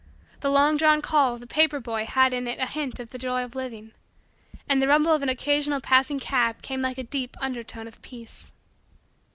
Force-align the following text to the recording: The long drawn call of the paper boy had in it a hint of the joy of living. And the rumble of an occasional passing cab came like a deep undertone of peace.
The 0.39 0.49
long 0.49 0.77
drawn 0.77 1.03
call 1.03 1.35
of 1.35 1.41
the 1.41 1.45
paper 1.45 1.79
boy 1.79 2.05
had 2.05 2.33
in 2.33 2.47
it 2.47 2.57
a 2.57 2.65
hint 2.65 2.99
of 2.99 3.11
the 3.11 3.19
joy 3.19 3.43
of 3.43 3.53
living. 3.53 3.91
And 4.67 4.81
the 4.81 4.87
rumble 4.87 5.13
of 5.13 5.21
an 5.21 5.29
occasional 5.29 5.79
passing 5.79 6.19
cab 6.19 6.63
came 6.63 6.81
like 6.81 6.97
a 6.97 7.03
deep 7.03 7.37
undertone 7.39 7.85
of 7.87 8.01
peace. 8.01 8.51